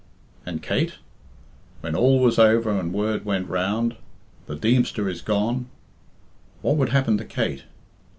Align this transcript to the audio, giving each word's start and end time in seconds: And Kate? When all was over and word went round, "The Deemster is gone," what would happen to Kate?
And 0.47 0.63
Kate? 0.63 0.95
When 1.81 1.93
all 1.95 2.17
was 2.19 2.39
over 2.39 2.71
and 2.71 2.91
word 2.91 3.23
went 3.23 3.47
round, 3.47 3.97
"The 4.47 4.55
Deemster 4.55 5.07
is 5.07 5.21
gone," 5.21 5.67
what 6.63 6.75
would 6.77 6.89
happen 6.89 7.19
to 7.19 7.23
Kate? 7.25 7.65